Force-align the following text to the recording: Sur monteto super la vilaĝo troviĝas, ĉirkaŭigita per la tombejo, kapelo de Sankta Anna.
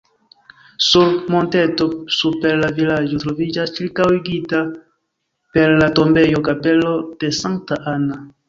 Sur 0.85 1.11
monteto 1.33 1.85
super 2.21 2.57
la 2.63 2.71
vilaĝo 2.79 3.21
troviĝas, 3.25 3.75
ĉirkaŭigita 3.77 4.63
per 5.59 5.77
la 5.85 5.93
tombejo, 6.01 6.45
kapelo 6.49 6.99
de 7.25 7.35
Sankta 7.43 7.83
Anna. 7.97 8.23